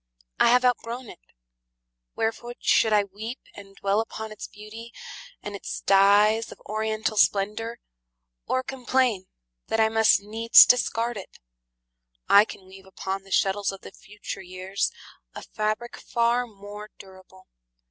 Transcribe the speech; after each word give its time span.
I 0.39 0.47
have 0.49 0.65
outgrown 0.65 1.09
it. 1.11 1.19
Wherefore 2.15 2.55
should 2.59 2.91
I 2.91 3.03
weep 3.03 3.37
And 3.53 3.75
dwell 3.75 3.99
upon 3.99 4.31
its 4.31 4.47
beauty, 4.47 4.91
and 5.43 5.55
its 5.55 5.81
dyes 5.81 6.51
Of 6.51 6.59
oriental 6.65 7.17
splendor, 7.17 7.77
or 8.47 8.63
complain 8.63 9.27
That 9.67 9.79
I 9.79 9.89
must 9.89 10.19
needs 10.19 10.65
discard 10.65 11.17
it? 11.17 11.37
I 12.27 12.45
can 12.45 12.65
weave 12.65 12.87
Upon 12.87 13.21
the 13.21 13.29
shuttles 13.31 13.71
of 13.71 13.81
the 13.81 13.91
future 13.91 14.41
years 14.41 14.91
A 15.35 15.43
fabric 15.43 15.95
far 15.97 16.47
more 16.47 16.89
durable. 16.97 17.45